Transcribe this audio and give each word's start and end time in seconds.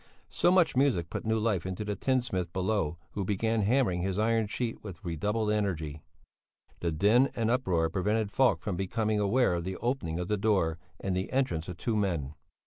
So 0.29 0.51
much 0.51 0.75
music 0.75 1.11
put 1.11 1.25
new 1.25 1.37
life 1.37 1.63
into 1.63 1.85
the 1.85 1.95
tinsmith 1.95 2.51
below, 2.51 2.97
who 3.11 3.23
began 3.23 3.61
hammering 3.61 4.01
his 4.01 4.17
iron 4.17 4.47
sheet 4.47 4.83
with 4.83 5.05
redoubled 5.05 5.51
energy. 5.51 6.01
The 6.79 6.91
din 6.91 7.29
and 7.35 7.51
uproar 7.51 7.87
prevented 7.87 8.31
Falk 8.31 8.61
from 8.63 8.75
becoming 8.75 9.19
aware 9.19 9.53
of 9.53 9.63
the 9.63 9.77
opening 9.77 10.17
of 10.19 10.27
the 10.27 10.37
door 10.37 10.79
and 10.99 11.15
the 11.15 11.31
entrance 11.31 11.67
of 11.69 11.77
two 11.77 11.95
men. 11.95 12.33